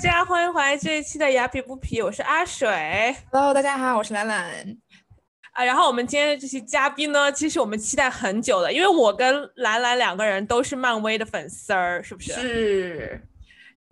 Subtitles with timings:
[0.00, 3.14] 家，欢迎回来这一期的雅痞不痞，我是阿水。
[3.30, 4.74] Hello，大家好，我是兰兰。
[5.52, 12.32] 啊，然后我们今天的这期嘉宾呢，其实我们期待很久了，因为我跟兰兰两个人都是漫威的粉丝儿，是不是？
[12.32, 13.20] 是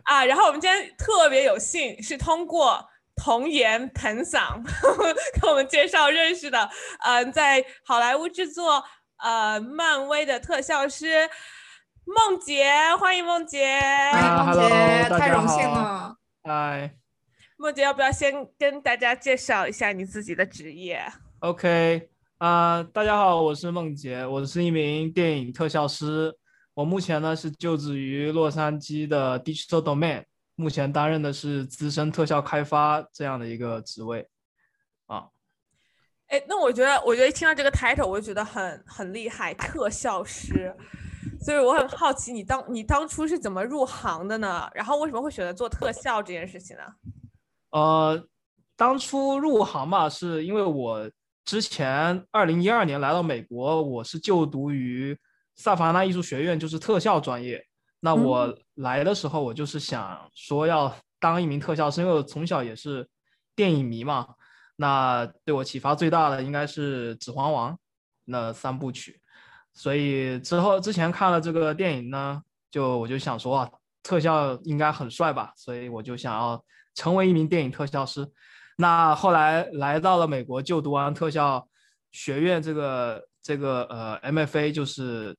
[0.05, 4.63] 啊，然后我们今天特别有幸是通过童颜盆嗓
[5.39, 6.71] 跟我们介绍认识的，
[7.05, 8.83] 嗯、在好莱坞制作
[9.19, 11.29] 呃漫威的特效师
[12.09, 12.65] 梦洁，
[12.99, 13.67] 欢迎梦洁。
[13.67, 16.17] 啊梦洁 hello，太荣幸了。
[16.43, 16.97] 嗨
[17.59, 21.05] 梦洁，要不要先跟大家介绍一下你自己的职业
[21.41, 22.09] ？，OK，
[22.39, 26.35] 啊、大家好，我是梦洁，我是一名电影特效师，
[26.73, 34.27] 我目前呢是就职于洛杉矶的 Digital Domain，目前担任的是资深特效开发这样的一个职位。
[35.09, 35.27] 啊，
[36.29, 40.75] 哎，那我觉得，我觉得一听到这个 title，我就觉得很很厉害，特效师。
[41.41, 44.69] 所以我很好奇，你当你当初是怎么入行的呢？
[44.75, 46.83] 然后为什么会选择做特效这件事情呢？
[47.71, 48.27] 呃，
[48.77, 51.11] 当初入行嘛，是因为我
[51.45, 55.17] 之前二零一二年来到美国，我是就读于
[55.57, 57.65] 萨凡纳艺术学院，就是特效专业。
[58.01, 63.09] 那我来的时候，我就是想说要当一名特效师，因为我从小也是
[63.57, 64.27] 电影迷嘛。
[64.77, 67.75] 那对我启发最大的应该是《指环王》
[68.27, 69.21] 那三部曲，
[69.79, 73.71] 所以之后之前看了这个电影呢，就我就想说啊，
[74.03, 76.61] 特效应该很帅吧，所以我就想要
[76.97, 78.29] 成为一名电影特效师。
[78.77, 81.69] 那后来来到了美国，就读完特效
[82.11, 85.37] 学院这个这个呃 MFA，就是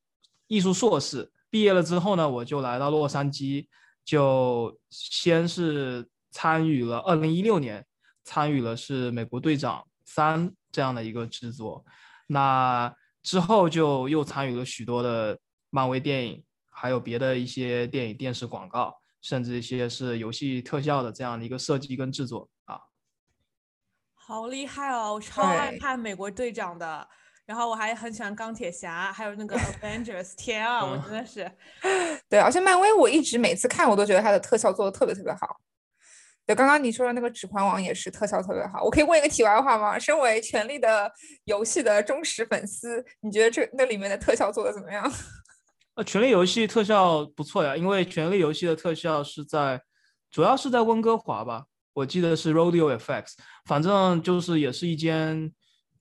[0.47, 1.29] 艺术硕士。
[1.49, 3.67] 毕业了之后呢，我就来到洛杉矶，
[4.05, 7.85] 就先是参与了二零一六年
[8.23, 11.83] 参与了是美国队长三这样的一个制作。
[12.27, 15.37] 那之后就又参与了许多的
[15.69, 22.79] 漫威电影，还有别的一些电影、电视广告，甚至一些是游戏特效的这样的一个设计跟制作啊。
[24.13, 25.15] 好厉害哦！
[25.15, 27.07] 我超爱看美国队长的，
[27.45, 30.35] 然后我还很喜欢钢铁侠，还有那个 Avengers。
[30.37, 31.51] 天啊，我嗯真的是
[32.29, 35.59] 对，而且漫威我一直每次看我都觉得它的特效做的特别特别好。
[36.49, 38.83] 对，刚刚你说的那个《指环王》也是特效特别好。
[38.83, 39.99] 我可以问一个题外话吗？
[39.99, 41.11] 身为《权力的
[41.45, 45.03] 游戏》的忠实粉丝，你觉得这那里面的特效做的怎么样？
[45.93, 49.79] 呃，《权力游戏》特效不错呀，因为《权力游戏》的特效是在，
[50.31, 53.33] 主要是在温哥华吧，我记得是 Rodeo FX，
[53.65, 55.53] 反正就是也是一间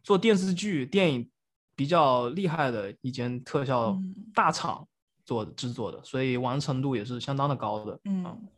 [0.03, 1.31] 做电视剧、电影
[1.77, 4.89] 比较厉害的一间特效嗯大厂
[5.27, 8.01] 做的制作的，所以完成度也是相当的高的。
[8.05, 8.49] 嗯，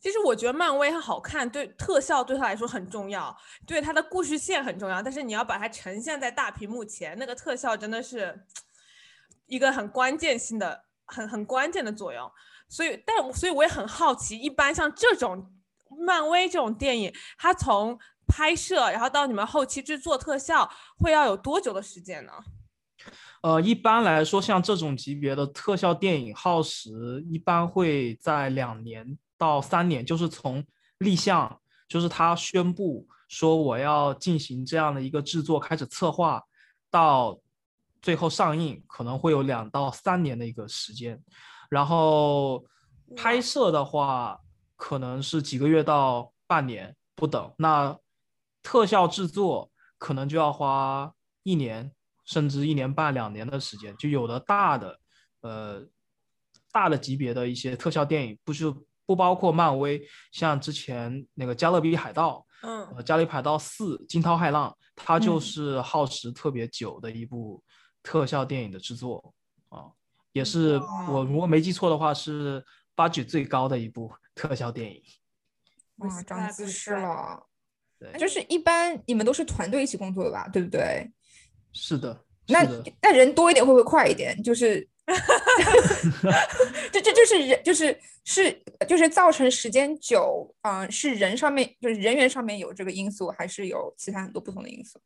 [0.00, 5.02] 其实我觉得漫威它好看，对特效对它来说很重要，对它的故事线很重要。
[5.02, 8.46] 但是你要把它呈现在大屏幕前，那个特效真的是
[9.46, 12.30] 一个很关键性的、很很关键的作用。
[12.68, 15.52] 所以，但所以我也很好奇，一般像这种
[16.06, 22.32] 漫威这种电影，它从拍摄然后到你们后期制作特效，会要有多久的时间呢？
[23.42, 30.62] 呃，一般来说，像这种级别的特效电影耗时一般会在两年到三年，就是从
[30.98, 31.58] 立项，
[31.88, 36.42] 就是他宣布说我要进行这样的一个制作，开始策划，
[36.90, 37.40] 到
[38.02, 41.18] 最后上映，可能会有两到三年的一个时间。
[41.70, 42.62] 然后
[43.16, 44.38] 拍摄的话，
[44.76, 47.50] 可能是几个月到半年不等。
[47.56, 47.96] 那
[48.62, 51.10] 特效制作可能就要花
[51.44, 51.90] 一年，
[52.26, 53.96] 甚至一年半、两年的时间。
[53.96, 55.00] 就有的大的，
[55.40, 55.82] 呃，
[56.70, 58.70] 大的级别的一些特效电影，不是
[59.10, 60.00] 不包括漫威，
[60.30, 67.60] 像之前那个《加勒比海盗》，嗯，呃，《加勒比海盗四：惊涛骇浪》，它就嗯是耗时特别久的一部
[68.04, 69.34] 特效电影的制作
[69.68, 69.90] 啊，
[70.30, 75.02] 也是我如果没记错的话，是 budget 最高的一部特效电影。
[75.96, 77.48] 哇，长姿势了。
[77.98, 81.10] 对，就是一般你们都是团队一起工作的吧，对不对？
[81.72, 82.92] 是的，那是的。
[83.02, 84.40] 那人多一点会不会快一点？
[84.40, 84.88] 就是，
[86.92, 95.00] 这这就是人就是是就是造成时间久，嗯、是人上面就是人员上面有这个因素，还是有其他很多不同的因素？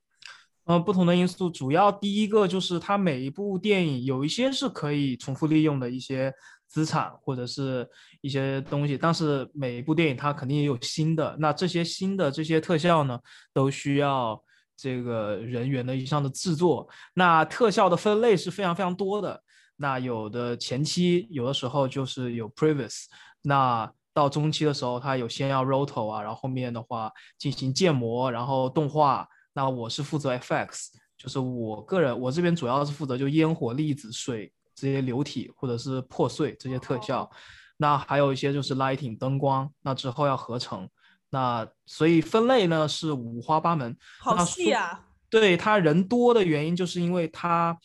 [0.64, 6.32] 呃，不同的因素，主要第一个就是它每一部电影有一些是可以重复利用的一些
[6.66, 7.86] 资产或者是
[8.22, 13.20] 一些东西，但是每一部电影它肯定也有新的，那这些新的这些特效呢，
[13.52, 14.42] 都需要
[14.74, 16.88] 这个人员的一项的制作。
[17.12, 19.42] 那特效的分类是非常非常多的，
[19.76, 23.04] 那有的前期有的时候就是有 previous，
[23.42, 29.28] 那到中期的时候它有先要 roto 啊，然后后面的话进行建模，然后动画。
[29.56, 37.30] 那我是负责 FX，就是我个人，我这边主要是负责就烟火、粒子、水这些流体或者是破碎这些特效。
[37.76, 40.88] 那还有一些就是 lighting 灯光，那之后要合成，
[41.30, 43.96] 那所以分类呢是五花八门。
[44.18, 45.04] 好细啊！
[45.30, 47.76] 对他人多的原因，就是因为他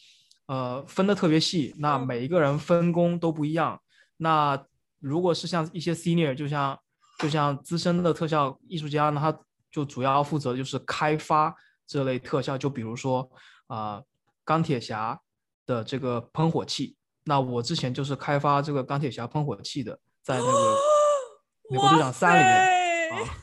[0.50, 3.80] 呃分的特别细，那嗯每一个人分工都不一样。
[4.18, 4.60] 那
[5.00, 6.78] 如果是像一些 senior，就像
[7.20, 9.40] 就像资深的特效艺术家呢，他
[9.72, 11.56] 就主要负责就是开发
[11.86, 13.30] 这类特效，就比如说
[13.68, 14.02] 啊、
[14.44, 15.20] 钢铁侠
[15.68, 20.76] 的这个喷火器，那我之前就是开发这个钢铁侠喷火器的，在那个
[21.70, 23.36] 美国队长三里面面啊。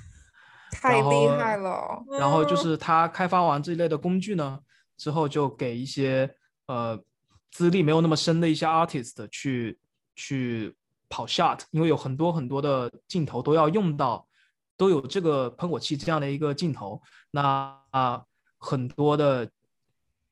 [0.73, 2.03] 太厉害了。
[2.19, 4.59] 然后就嗯是他开发完这一类的工具呢，
[4.97, 6.29] 之后就给一些
[6.67, 7.03] 呃
[7.51, 9.79] 资历没有那么深的一些 artist 去
[10.15, 10.75] 去
[11.09, 14.27] 跑 shot，因为有很多很多的镜头都要用到，
[14.77, 18.25] 都有这个喷火器这样的一个镜头，那啊
[18.59, 19.51] 很多的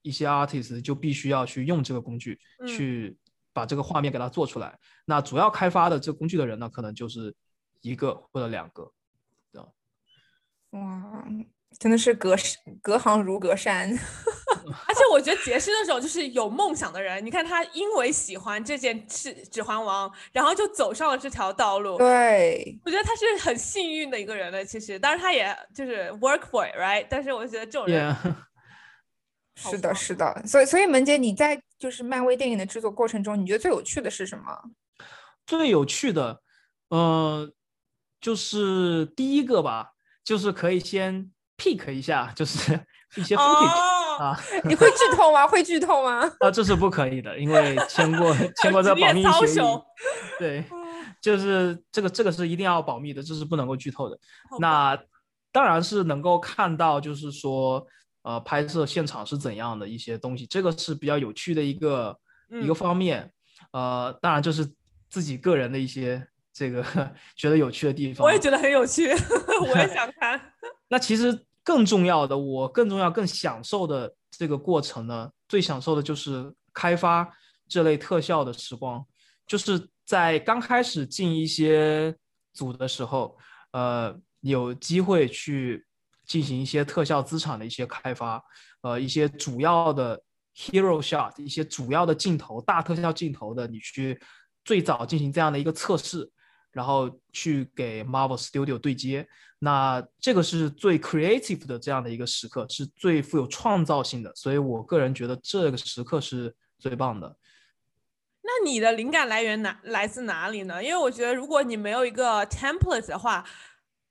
[0.02, 3.16] 一些 artist 就必须要去用这个工具嗯去
[3.52, 4.78] 把这个画面给它做出来。
[5.04, 7.34] 那主要开发的这个工具的人呢，可能就是
[7.80, 8.92] 一个或者两个。
[10.70, 11.24] 哇，
[11.78, 13.96] 真的是隔山隔行如隔山。
[14.88, 21.98] 而且我觉得杰是那种就是有梦想的人，你看他因为喜欢这件事《指环王》，然后就走上了这条道路。
[21.98, 24.64] 对，我觉得他是很幸运的一个人了。
[24.64, 27.06] 其实，当然他也就是 work for it，right？
[27.08, 28.34] 但是我觉得这种人 Yeah.
[29.56, 30.42] 是的，是的。
[30.46, 34.44] 所以，所以萌姐，你在就是漫威电影的制作过程中，你觉得最有趣的是什么？
[35.46, 36.40] 最有趣的，
[36.88, 37.52] 呃，
[38.20, 39.92] 就是第一个吧，
[40.24, 42.80] 就是可以先 pick 一下，就是
[43.14, 45.46] 一些 footage、哦，啊你会剧透吗？
[45.46, 46.20] 会剧透吗？
[46.40, 49.64] 啊，这是不可以的，因为签过 签过这保密协议。
[50.38, 50.64] 对，
[51.20, 54.18] 就是这个这个是一定要保密的，这是不能够剧透的。
[54.58, 54.98] 那
[55.52, 57.86] 当然是能够看到，就是说，
[58.22, 62.18] 呃，拍摄现场是怎样的一些东西，这个是比较有趣的一个、
[62.50, 63.30] 一个嗯方面。
[63.72, 64.68] 呃，当然就是
[65.08, 66.82] 自己个人的一些这个
[67.36, 68.26] 觉得有趣的地方。
[68.26, 70.40] 我也觉得很有趣，我也想看。
[70.88, 71.32] 那其实
[71.64, 77.26] 更重要的，我更重要、更享受的这个过程呢，最享受的就是开发
[77.66, 79.02] 这类特效的时光，
[79.46, 82.14] 就是在刚开始进一些
[82.52, 83.36] 组的时候，
[83.72, 85.86] 呃，有机会去
[86.26, 88.42] 进行一些特效资产的一些开发，
[88.82, 90.22] 呃，一些主要的
[90.54, 94.20] hero shot，一些主要的镜头、大特效镜头的，你去
[94.64, 96.30] 最早进行这样的一个测试。
[96.74, 99.26] 然后去给 Marvel Studio 对接，
[99.60, 107.36] 那这个是最 creative 的这样的一个时刻，是最富有创造性的，所以我个人觉得这个时刻是最棒的。
[108.42, 110.82] 那你的灵感来源哪来自哪里呢？
[110.84, 113.42] 因为我觉得，如果你没有一个 template 的话，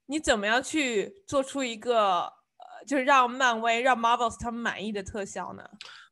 [0.06, 5.62] 你怎么样去做出一个呃，就是让漫威、让 Marvels 他们满意的特效呢？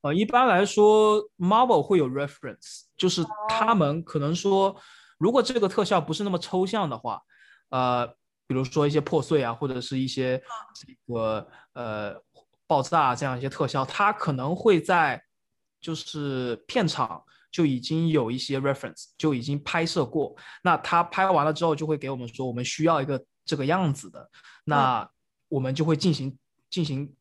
[0.03, 4.77] 呃，一般来说，Marvel 会有 reference，就是他们可能说，
[5.23, 7.23] 如果这个特效不是那么抽象的话，
[7.69, 8.05] 呃，
[8.49, 10.43] 比如说一些破碎啊，或者是一些
[10.75, 12.21] 这个呃
[12.67, 15.23] 爆炸这样一些特效，它可能会在
[15.81, 17.23] 就是片场
[17.53, 20.35] 就已经有一些 reference，就已经拍摄过。
[20.65, 24.29] 那他拍完了之后，就会给我们说，我们需要一个这个样子的，
[24.65, 25.09] 那
[25.49, 26.37] 我们就会进行
[26.69, 27.15] 进行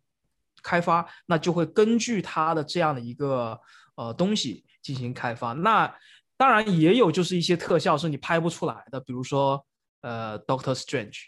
[0.63, 3.59] 开发，那就会根据它的这样的一个
[3.93, 5.53] 呃东西进行开发。
[5.53, 5.93] 那
[6.41, 9.63] 当然也有就是一些特效是你拍不出来的，比如说
[10.01, 11.19] 呃 Doctor Strange，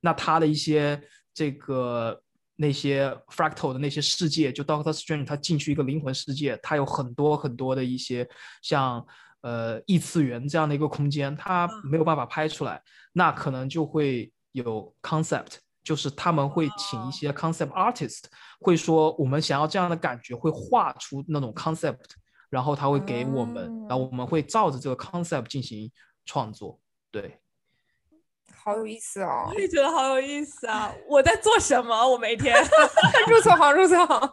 [0.00, 0.98] 那它的一些
[1.34, 2.18] 这个
[2.56, 8.26] 那些 fractal 的那些世界，就 Doctor Strange 他进去一个灵魂世界，它有很多很多的一些
[8.62, 9.06] 像
[9.42, 15.58] 呃异次元这样的一个空间，它没有办法拍出来，那可能就会有 concept。
[15.84, 18.24] 就是他们会请一些 concept artist，
[18.60, 22.10] 会说我们想要这样的感觉，会画出那种 concept，
[22.50, 25.90] 然后他会给我们，然后我们会照着这个 concept 进行
[26.24, 26.80] 创作。
[27.10, 27.40] 对，
[28.54, 29.54] 好有意思哦我！
[29.60, 30.94] 也觉得好有意思啊！
[31.08, 32.08] 我在做什么？
[32.08, 32.54] 我每天
[33.28, 34.32] 入错行，入错行。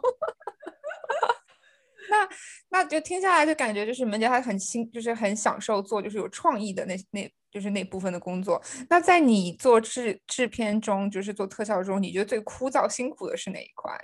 [2.08, 2.28] 那
[2.68, 8.62] 那就听下来就感觉就是门姐她很欣，就是很享受做就是有创意的那那就是那部分的工作。
[8.88, 13.98] 那在你做制制片中，就是做特效中，你觉得最枯燥辛苦的是哪一块？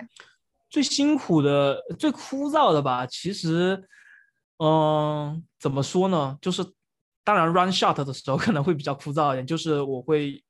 [0.69, 3.81] 最辛苦的、最枯燥的吧，其实，
[4.65, 6.37] 嗯，怎么说呢？
[6.41, 6.63] 就是
[7.21, 10.41] 当然 run shot 的时候可能会比较枯燥一点，就是我会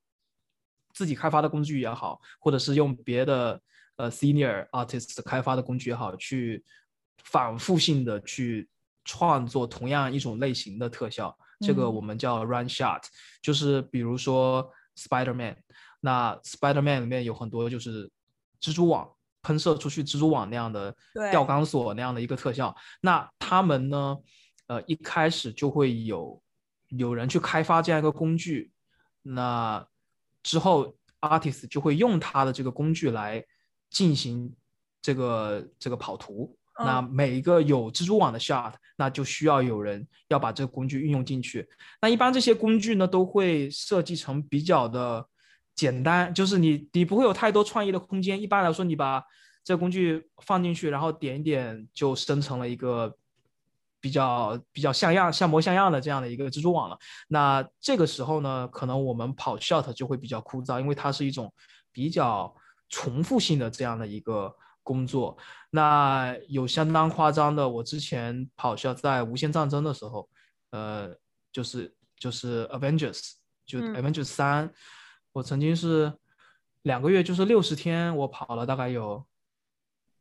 [0.93, 3.59] 自己开发的工具也好，或者是用别的
[3.95, 6.63] 呃 senior artist 开发的工具也好，去
[7.23, 8.69] 反复性的去
[9.03, 11.95] 创作同样一种类型的特效，这个嗯。
[11.95, 13.01] 我们叫 run shot，
[13.41, 15.57] 就是比如说 Spider-Man，
[16.01, 18.11] 那 Spider-Man 里面有很多就是
[18.61, 19.09] 蜘蛛网
[19.43, 24.17] 喷射出去蜘蛛网那样的对吊钢索那样的一个特效，那他们呢，
[24.67, 26.41] 呃，一开始就会有
[26.87, 28.71] 有人去开发这样一个工具，
[29.21, 29.85] 那
[30.41, 33.43] 之后 artist 就会用他的这个工具来
[33.89, 34.51] 进行
[35.01, 36.57] 这个这个跑图。
[36.79, 41.69] 那嗯每一个有蜘蛛网的 shot，那就需要有人要把这个工具运用进去。
[42.01, 45.23] 那一般这些工具呢，都会设计成比较的
[45.75, 48.41] 简单，就是你你不会有太多创意的空间。
[48.41, 49.23] 一般来说，你把
[49.63, 53.15] 这工具放进去，然后点一点就生成了一个
[53.99, 56.97] 比较比较像样、像模像样的这样的一个蜘蛛网了。
[57.27, 61.51] 那这个时候呢，可能我们跑 shot 就会比较枯燥，因为它是一种
[61.91, 62.53] 比较
[62.89, 64.53] 重复性的这样的一个
[64.83, 65.37] 工作。
[65.69, 70.29] 那有相当夸张的，我之前跑 shot 在无限战争的时候，
[70.71, 71.15] 呃，
[71.51, 73.31] 就是就是 Avengers，
[73.65, 74.71] 就嗯 Avengers 三、
[75.33, 76.13] 我曾经是
[76.83, 79.25] 两个月，就是六十天，我跑了大概有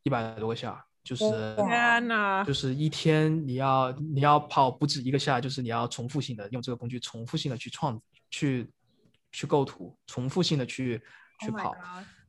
[0.02, 1.24] 一百多个下，就是
[1.56, 8.00] 天呐，就是一天你要你要跑不止一个下，就是你要重复性的用这个工具重复性的去创
[8.30, 8.70] 去
[9.30, 11.00] 去构图，重复性的去
[11.40, 11.76] 去 Oh 跑。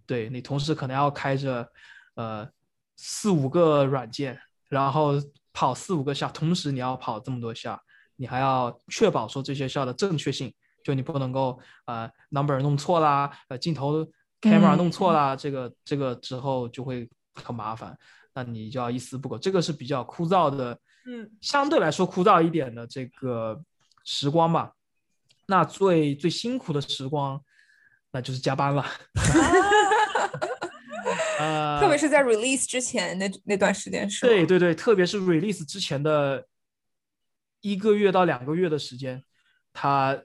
[0.06, 1.72] 对你同时可能要开着
[2.16, 2.50] 呃
[2.98, 4.38] 四五个软件，
[4.68, 5.13] 然后
[5.54, 7.82] 跑四五个下，同时你要跑这么多下，
[8.18, 14.06] 你还要确保说这些下的正确性，就你不能够呃 number 弄错啦，呃镜头
[14.42, 17.98] camera 弄错啦，这个这个之后就会很麻烦，
[18.36, 23.63] 那你就要一丝不苟，这个是比较枯燥的，嗯，相对来说枯燥一点的这个
[24.04, 24.74] 时光吧。
[25.48, 27.42] 那最最辛苦的时光，
[28.12, 28.86] 那就是加班了。
[31.40, 36.46] 呃，特别是在 release 之前那那段时间是吗对对对，特别是 release 之前的
[37.60, 39.22] 一个月到两个月的时间，
[39.74, 40.18] 他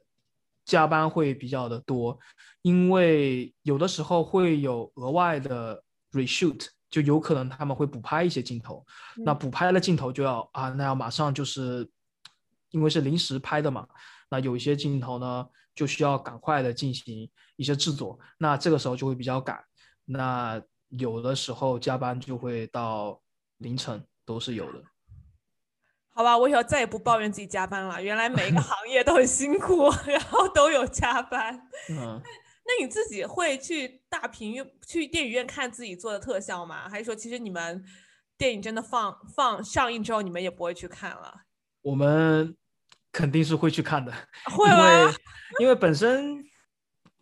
[0.69, 2.17] 加班会比较的多，
[2.61, 5.83] 因为有的时候会有额外的
[6.13, 8.85] reshoot，就有可能他们会补拍一些镜头，
[9.25, 9.39] 那嗯。
[9.39, 11.89] 补拍了镜头就要啊，那要马上就是
[12.71, 13.89] 因为是临时拍的嘛，
[14.29, 19.59] 那有一些镜头呢就需要赶快的进行一些制作，那这个时候就会比较赶，
[20.05, 23.19] 那有的时候加班就会到
[23.57, 24.83] 凌晨都是有的。
[26.19, 28.03] 好吧，我以后再也不抱怨自己加班了。
[28.03, 31.55] 原来每一个行业都很辛苦， 然后都有加班。
[31.91, 32.21] 嗯，
[32.65, 36.89] 那你自己会去大屏院、去电影院看自己做的特效吗？
[36.89, 37.85] 还是说其实你们
[38.37, 41.43] 电影真的放放上映之后，你们也不会去看了？
[41.83, 42.57] 我们
[43.13, 44.13] 肯定是会去看的，
[44.51, 45.15] 会因为吗？
[45.61, 46.45] 因为本身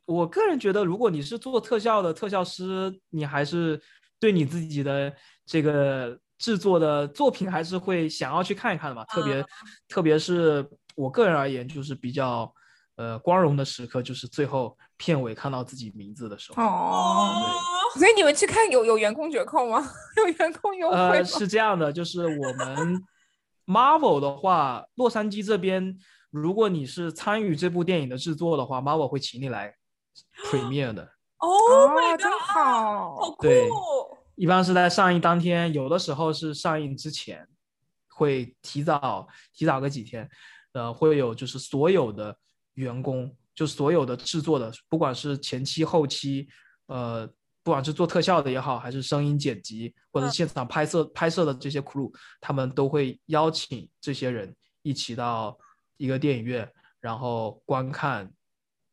[0.06, 3.78] 我个人觉得，如果你是做特效的特效师，你还是
[4.18, 9.04] 对你自己的这个制作的作品还是会想要去看一看的嘛。
[9.06, 9.44] 特别
[9.88, 12.52] 特别是我个人而言，就是比较
[12.96, 16.62] 呃光荣的时刻，就是最后片尾看到自己名字的时候。
[16.62, 19.86] 哦，哦，所以你们去看有有员工折扣吗？
[20.18, 23.02] 有员工优惠呃，是这样的，就是我们
[23.66, 25.98] Marvel 的话，洛杉矶这边，
[26.30, 29.74] 如果你是参与这部电影的制作的话，Marvel 会请你来
[30.50, 31.10] premiere 的。
[31.38, 33.46] Oh my 哦，真 god，好好酷！
[34.36, 37.48] 对一般是在上映当天，有的时候是上映之前，
[38.08, 40.28] 会提早提早个几天，
[40.72, 42.36] 呃，会有就是所有的
[42.74, 46.46] 员工，就所有的制作的，不管是前期后期，
[46.86, 47.26] 呃，
[47.62, 55.58] 不管是做特效的也好，还是声音剪辑或者现场拍摄拍摄的这些 crew，他们都会邀请这些人一起到
[55.96, 58.30] 一个电影院，然后观看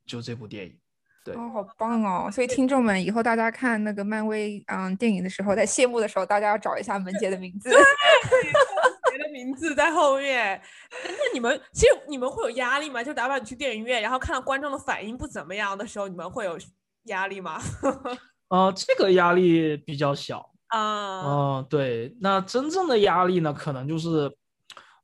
[0.05, 0.79] 就这部电影。
[1.23, 2.29] 对哦，好棒哦！
[2.31, 7.69] 所以听众们，以后大家看那个漫威嗯电影的时候，在谢幕的时候，大家要找一下门姐的名字。
[9.09, 10.59] 别的名字在后面。
[11.03, 13.03] 那你们其实你们会有压力吗？
[13.03, 16.57] 就打比方你去电影院，然后看到观众的反应不怎么样的时候，你们会有
[17.03, 17.61] 压力吗？
[18.49, 20.51] 呃，这个压力比较小。
[20.67, 24.35] 啊，嗯，对，那真正的压力呢，可能就是，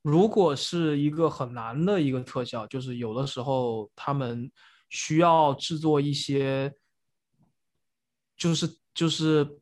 [0.01, 4.49] 如果是一个很难的一个特效，就是有的时候他们
[4.89, 6.73] 需要制作一些，
[8.35, 9.59] 就是就是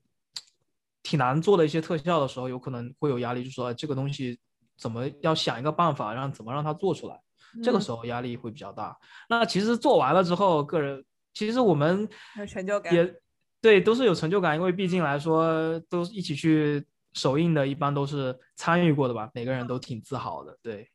[1.03, 4.39] 挺难做的一些特效的时候，有可能会有压力，就说、哎这个东西
[4.77, 7.21] 怎么要想一个办法，让怎么让它做出来，
[7.63, 8.97] 这个嗯时候压力会比较大。
[9.29, 11.03] 那其实做完了之后，个人
[11.33, 12.07] 其实我们
[12.37, 13.15] 有成就感也
[13.59, 20.57] 对，都是有成就感，因为毕竟来说都一起去首映的，一般都是参与过的吧，每个人都挺自豪的。
[20.61, 20.91] 对，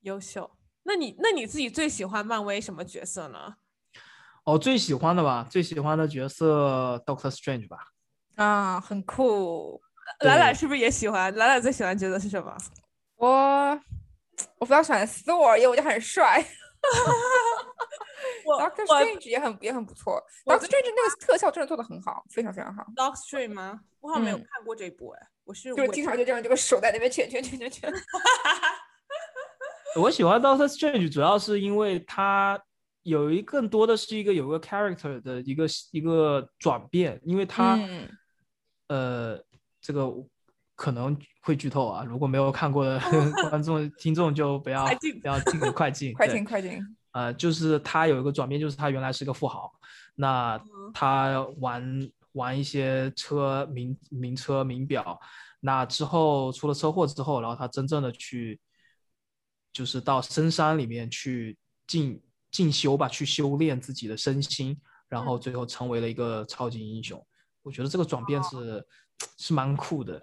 [0.00, 0.57] 优秀。
[0.88, 3.56] 那你那你自己最喜欢漫威什么角色呢？
[4.44, 7.76] 哦，最喜欢的吧，最喜欢的角色 Doctor Strange 吧。
[8.36, 9.78] 啊，很酷。
[10.18, 11.32] 对兰兰是不是也喜欢？
[11.36, 12.56] 兰兰最喜欢角色是什么？
[13.16, 13.78] 我
[14.56, 16.42] 我比较喜欢 Thor，因为我觉得很帅。
[18.46, 20.24] Doctor Strange 也很也很不错。
[20.46, 22.86] Doctor Strange 那个特效真的做的很好，非常非常好。
[22.96, 23.80] Doctor Street 吗？
[24.00, 27.92] 我好像没有嗯看过这一部哎，我是就是经常就这样，这个手在那边卷卷卷卷卷。
[29.96, 32.60] 我喜欢 Doctor Strange 主要是因为他
[33.02, 38.08] 有一更多的是一个有个 character 的一个一个转变，因为他、嗯。
[38.88, 39.38] 呃
[39.82, 40.10] 这个
[40.74, 42.98] 可能会剧透啊，如果没有看过的
[43.50, 46.80] 观众听众就不要快进不要进快进 快进快进，
[47.12, 49.70] 呃，就是他有一个转变，就是他原来是个富豪，
[50.14, 50.90] 那嗯。
[50.94, 55.20] 他玩玩一些车名名车名表，
[55.60, 58.58] 那之后出了车祸之后，然后他真正的去，
[59.78, 61.56] 就是到深山里面去
[61.86, 62.20] 进
[62.50, 64.76] 进修吧，去修炼自己的身心，
[65.08, 67.24] 然后最后成为了一个超级英雄。
[67.62, 68.84] 我觉得这个转变是
[69.38, 70.20] 是蛮酷的。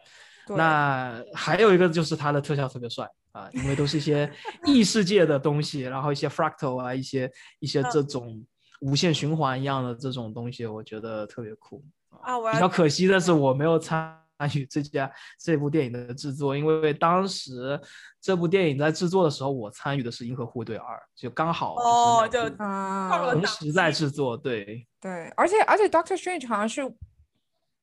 [0.49, 4.29] 那还有一个就是它的特效特别帅啊，因为都是一些
[4.67, 8.45] 异世界的东西，然后一些 fractal 啊，一些一些这种
[8.81, 11.81] 无限循环一样的这种东西，我觉得特别酷。
[12.09, 14.21] 啊，比较可惜的是，我没有参
[14.53, 17.79] 与这家这部电影的制作，因为当时
[18.21, 24.85] 这部电影在制作的时候，我参与的是《银河护卫队二》，就刚好哦就是两部就啊，同时在制作，对。
[24.99, 26.81] 对，而且而且 Doctor Strange 好像是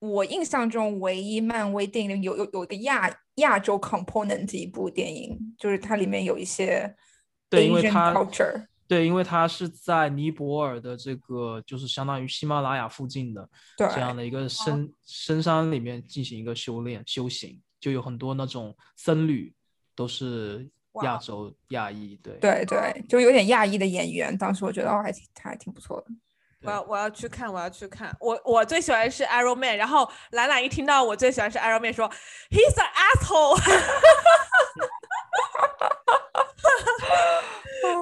[0.01, 6.93] 我印象中唯一漫威电影里有有有一个亚亚洲 component 的一部电影，就是它里面有一些
[7.49, 19.51] 对因为它 culture，对，因为它是在尼泊尔的这个，就是相当于喜马拉雅附近的对这样的一个深深山里面进行一个修炼修行，就有很多那种僧侣
[19.95, 20.69] 都是
[21.03, 26.09] 亚洲亚裔，对对对，就有点亚裔的演员，当时我觉得哦还挺还挺不错的。
[26.65, 28.15] 我要我要去看，我要去看。
[28.21, 32.07] 我我最喜欢是 Iron Man，然后兰兰一听到我最喜欢是 Iron Man，说
[32.51, 33.57] He's an asshole，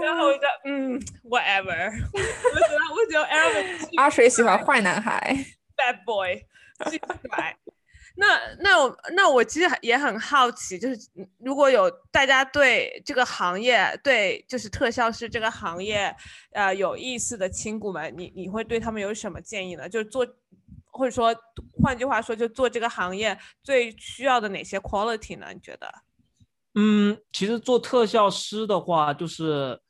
[0.03, 5.37] 然后我就嗯 whatever，我觉得我觉得巨阿水喜欢坏男孩
[5.77, 6.37] ，bad boy，
[6.91, 7.57] 巨帅。
[8.17, 16.15] 那那我那我其实也很好奇，就是嗯如果有大家对这个行业，对就是特效师这个行业，
[16.53, 19.89] 呃有意思的亲骨们，你你会对他们有什么建议呢？
[19.89, 20.27] 就是做，
[20.87, 21.35] 或者说
[21.81, 25.47] 换句话说，就做这个行业最需要的哪些 quality 呢？
[25.55, 25.91] 你觉得？
[26.75, 29.81] 嗯，其实做特效师的话，就是，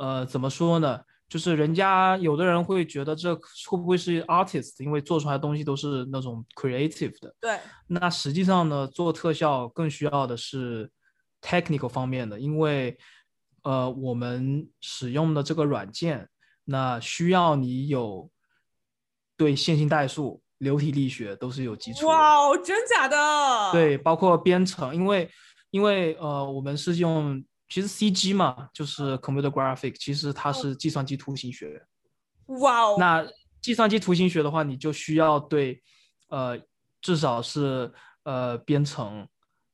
[0.00, 0.98] 呃，怎么说呢？
[1.28, 7.32] 就是人家有的人会觉得这会不会是 artist，因为做出来的东西都是那种 creative 的。
[7.38, 10.90] 对，那实际上呢，做特效更需要的是
[11.42, 12.98] technical 方面的，因为
[13.62, 16.28] 呃，我们使用的这个软件，
[16.64, 18.28] 那需要你有
[19.36, 22.06] 对线性代数、流体力学都是有基础的。
[22.08, 25.30] 哇哦，真假的？，对，包括编程，因为
[25.70, 31.86] 因为呃，我们是用其实 CG 嘛，就是 computer graphic，其实它是计算机图形学。
[32.60, 33.24] 哇哦，那
[33.62, 35.80] 计算机图形学的话，你就需要对
[36.28, 36.58] 呃
[37.00, 37.92] 至少是
[38.24, 39.26] 呃编程，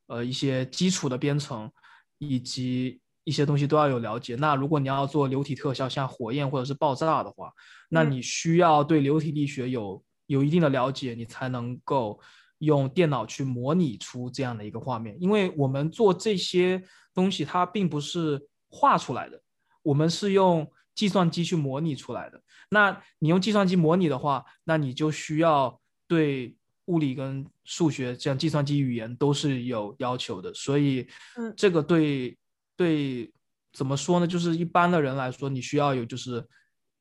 [0.09, 1.73] 呃一些基础的编程
[2.19, 4.37] 以及一些东西都要有了解。
[4.37, 7.51] 那如果你要做流体特效，像火焰或者是爆炸的话，
[7.89, 12.21] 那嗯你需要对流体力学有有一定的了解，你才能够
[12.59, 15.17] 用电脑去模拟出这样的一个画面。
[15.21, 16.83] 因为我们做这些
[17.15, 19.41] 东西，它并不是画出来的，
[19.83, 22.43] 我们是用计算机去模拟出来的。
[22.71, 30.53] 那你用计算机模拟的话，那你就需要对物理跟数学这样计算机语言都是有要求的。
[30.55, 32.37] 所以嗯，这个对
[32.77, 33.33] 对
[33.73, 34.27] 怎么说呢？
[34.27, 36.45] 就是一般的人来说，你需要有就是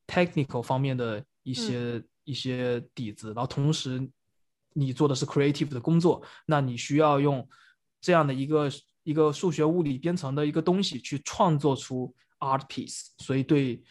[0.07, 4.07] technical 方面的一些、一些底子，然后同时
[4.77, 7.47] 你做的是 creative 的工作，那你需要用
[8.01, 8.69] 这样的一个
[9.03, 13.81] 一个数学物理编程的一个东西去创作出 art piece，所以对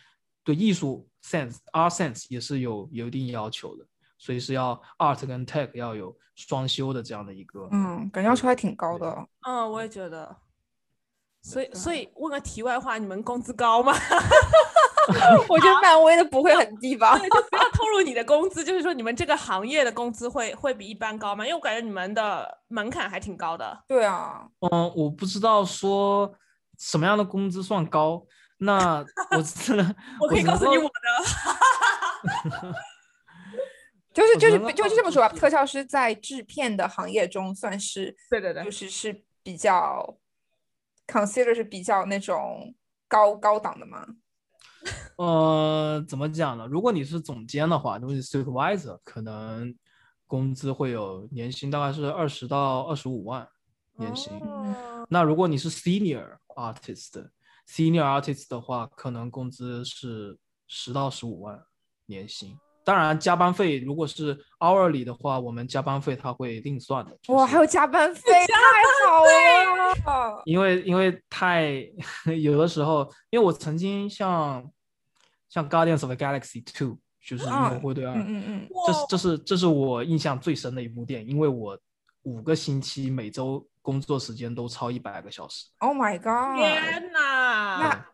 [0.44, 3.86] 对艺术 sense art sense 也是有有一定要求的，
[4.18, 9.26] 所以是要 art 跟 tech 要有双修的这样的一个，嗯，感觉要求还挺高的。
[9.46, 10.36] 嗯，我也觉得。
[11.42, 13.92] 所以，所以问个题外话，你们工资高吗？
[15.46, 17.16] 我觉得漫威的不会很低吧？
[17.20, 21.44] 对，就不要透露你的工资，就是说你们这个行业的工资会会比一般高吗？
[21.44, 23.84] 因为我感觉你们的门槛还挺高的。
[23.86, 26.32] 对啊，嗯，我不知道说
[26.78, 28.24] 什么样的工资算高，
[28.58, 29.04] 那
[29.36, 30.92] 我真的 我可以告诉你我的。
[34.14, 40.16] 就是就是就是这么说吧，特效师在制片的行业中算是对对对就是是比较
[41.08, 42.72] consider 是比较那种
[43.08, 44.06] 高高档的嘛。
[45.16, 46.66] 呃，怎么讲呢？
[46.66, 49.74] 如果你是总监的话，如果你是 supervisor，可能
[50.26, 53.46] 工资会有年薪大概是二十到二十五万
[53.98, 54.32] 年薪。
[54.40, 61.62] 哦那如果你是 senior artist，senior artist 的话，可能工资是十到十五万
[62.06, 62.56] 年薪。
[62.82, 67.16] 当然加班费如果是 hourly 的话，我们加班费他会另算的。
[67.22, 70.42] 就哇，还有加班费，太好了！
[70.46, 71.86] 因为因为太
[72.42, 74.64] 有的时候，因为我曾经像
[75.54, 81.78] 像 Guardians of the Galaxy Two，就是《银河护卫队二》嗯嗯嗯，这是这是这是我印象最深的一部电影，因为我
[82.24, 85.66] 五个星期每周工作时间都超一百个小时。
[85.78, 86.58] Oh my god！
[86.58, 87.78] 天哪！
[87.78, 88.06] 那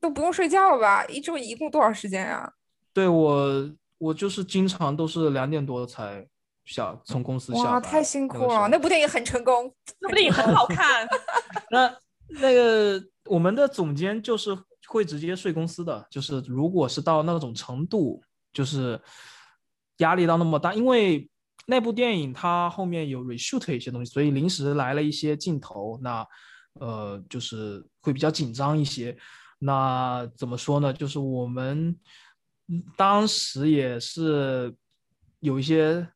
[0.00, 1.04] 都不用睡觉吧？
[1.04, 2.52] 一周一共多少时间啊？
[2.92, 6.26] 对我我就是经常都是两点多才
[6.64, 8.48] 下从公司下哇，太辛苦了！
[8.48, 9.72] 那个那部电影很成功。
[10.00, 11.06] 那部电影很好看，
[11.70, 11.96] 那
[12.40, 19.00] 那个我们的总监就是会直接睡公司的，就是如果是到那种程度，就是
[19.98, 21.28] 压力到那么大，因为
[21.66, 26.26] 那部电影它后面有 reshoot 一些东西，所以临时来了一些镜头，那
[26.80, 29.16] 呃就是会比较紧张一些。
[29.60, 30.92] 那怎么说呢？
[30.92, 31.96] 就是我们
[32.96, 34.74] 当时也是
[35.38, 36.06] 有一些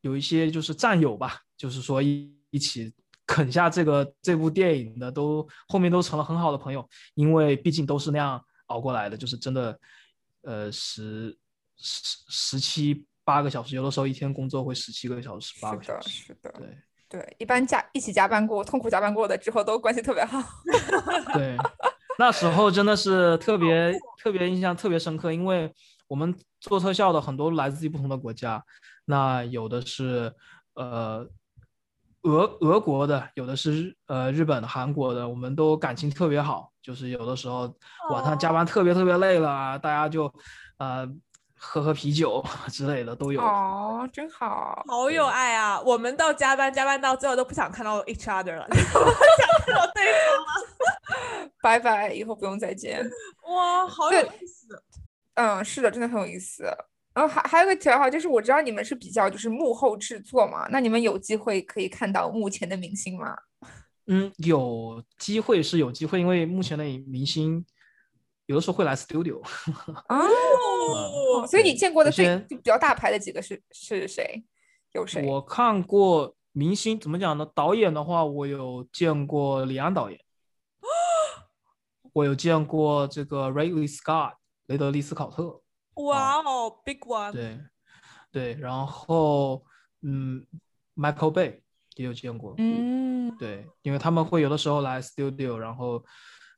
[0.00, 2.92] 有一些就是战友吧，就是说一一起
[3.32, 9.80] 啃下这个这部电影的，都后面都成了很好的朋友，因为毕竟都是那样熬过来的，就是真的，
[10.42, 11.34] 呃，十
[11.78, 16.76] 十十七八个小时，有的时候一天工作会十七个小时、八，个小时，是的，对。
[17.08, 20.42] 对，一般加一起加班过、痛苦加班过的之后都关系特别好。
[21.36, 21.58] 对，
[22.18, 23.92] 那时候真的是特别
[24.22, 25.70] 特别印象特别深刻，因为
[26.08, 28.64] 我们做特效的很多来自于不同的国家，
[29.04, 30.32] 那有的是
[30.72, 31.28] 呃
[32.22, 37.72] 俄俄国的，有的是日呃日本、韩国的，我们都感情特别好，就是有的时候
[38.10, 40.32] 晚上加班特别特别累了啊，大家就
[40.78, 41.08] 呃
[41.58, 43.40] 喝喝啤酒之类的都有。
[43.40, 44.82] 哦，真好。
[44.88, 45.80] 好有爱啊！
[45.80, 48.86] 我们到加班加班到最后都不想看到 each other 了，不 想
[49.64, 50.12] 看到对
[51.62, 53.08] 拜拜，以后不用再见。
[53.48, 54.82] 哇，好有意思。
[55.34, 56.64] 嗯，是的，真的很有意思。
[57.14, 63.36] 然后还还有个条哈，就是我知道你们是比较就是幕后制作嘛，那你们有机会可以看到目前的明星吗？
[64.06, 67.64] 嗯，有机会是有机会，因为目前的明星
[68.46, 69.40] 有的时候会来 studio。
[70.08, 74.44] 哦，哦，所以你见过的最就比较大牌的几个是是谁？
[74.92, 75.24] 有谁？
[75.24, 77.48] 我看过明星怎么讲呢？
[77.54, 80.18] 导演的话，我有见过李安导演，
[82.12, 84.34] 我有见过这个 Ridley Scott
[84.66, 85.61] 雷德利·斯考特，
[86.04, 87.32] 哇哦，big one。
[87.32, 87.58] 对
[88.30, 89.62] 对，然后
[90.02, 90.44] 嗯
[90.96, 91.60] ，Michael Bay
[91.96, 96.02] 也有见过，嗯，对，因为他们会有的时候来 studio，然后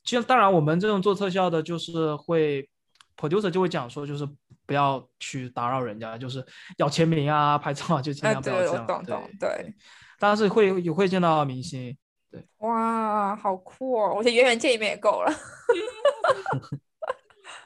[0.04, 2.68] 其实当然我们这种做特效的，就是会
[3.16, 4.28] producer 就会讲说，就是
[4.66, 6.44] 不要去打扰人家，就是
[6.78, 8.83] 要签名啊、拍照啊，就尽啊，量不要对，这样。
[8.83, 9.74] 我懂懂，对，对。
[10.18, 11.96] 但是会也会见到明星，
[12.30, 14.14] 对哇，好酷哦！
[14.16, 15.33] 我觉得远远见一面也够了。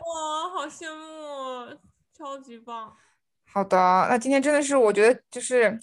[0.00, 1.78] 哇，好羡慕哦，
[2.16, 2.94] 超级棒。
[3.50, 3.76] 好的，
[4.08, 5.78] 那今天真的是我觉得就是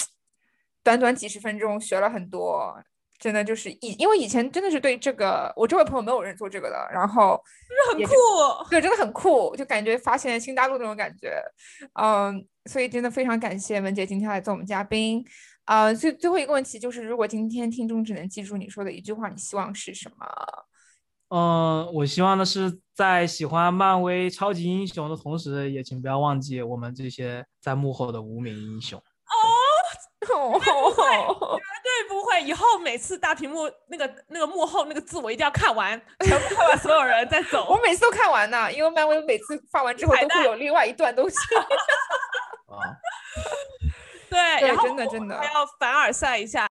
[0.83, 2.75] 短短几十分钟学了很多，
[3.17, 7.41] 真的就是以因为以前真的是对这个我周围朋友没有人做这个的，然后
[7.97, 11.41] 就是很酷，对，真的很酷，就感觉发现新大陆那种感觉，
[11.93, 15.25] 嗯，所以真的非常感谢文姐今天来做我们嘉宾，
[15.65, 20.25] 啊、最最后一个问题就是，如果今天听众只能记住你说的一句话，你希望是什么？
[21.29, 28.97] 嗯，我希望的是在喜欢漫威超级英雄的同时，也请不要忘记我们这些在幕后的无名英雄。
[28.99, 29.03] 哦，
[30.21, 30.27] 绝
[31.83, 32.41] 对， 不会。
[32.43, 37.79] 以后每次大屏幕那个那个幕后那个字，我一定要看完， 全部看完，所有人再走我。
[37.83, 41.35] 每次都看完呢，因为漫威每次发完之后都会有另外一段东西。
[42.69, 42.77] 啊，
[44.29, 46.67] 对，对然后真的真的还要凡尔赛一下。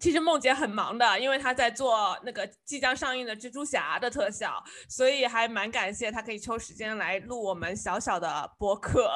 [0.00, 9.10] 其实梦姐很忙的，因为她在做那个即将上映的蜘蛛侠的特效，所以还蛮感谢她可以抽时间来录我们小小的播客。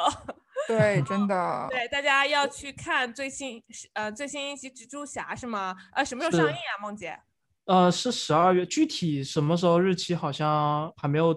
[0.68, 1.66] 对， 真的。
[1.70, 3.62] 对，大家要去看最新
[3.94, 5.76] 呃最新一期蜘蛛侠是吗？
[5.92, 7.18] 呃，什么时候上映啊，梦姐？
[7.64, 11.32] 呃，是十二月，具体什么时候日期好像还没有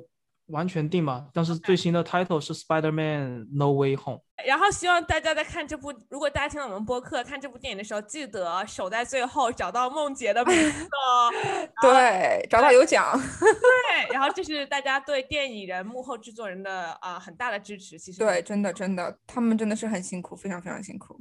[0.48, 4.22] 完全定吧，但是最新的 title 是 Spider-Man No Way Home。
[4.46, 11.32] 然后希望大家在看这部，如果大家听到我们播客看这部电影的时候，记得守在最后找到梦洁的名字哦。
[11.82, 13.20] 对，找到有奖。
[13.40, 17.98] 对，然后这是大家对电影人、幕后制作人的啊、很大的支持。
[17.98, 21.20] 其实对，真的真的，他们真的是很辛苦，非常非常辛苦。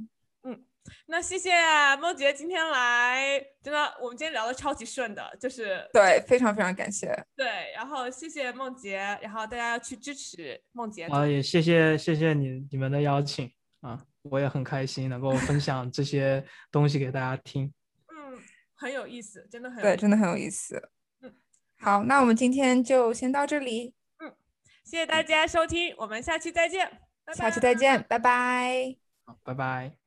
[1.07, 1.51] 那谢谢
[1.97, 7.07] 梦洁今天来，真的我们今天聊的超级顺的，就是对，非常非常感谢。
[7.35, 11.05] 对，然后谢谢梦洁，然后大家要去支持梦洁。
[11.05, 17.71] 啊，也谢谢谢谢你你们的邀请啊，我也很开心能够分享这些东西给大家听。
[18.07, 18.39] 嗯，
[18.75, 20.89] 很有意思，真的很对，真的很有意思
[21.21, 21.33] 嗯。
[21.79, 23.93] 好，那我们今天就先到这里。
[24.19, 24.33] 嗯
[24.83, 26.87] 谢谢大家收听，我们下期再见，
[27.23, 28.95] 拜下期再见，拜拜。
[29.25, 30.04] 好，拜拜。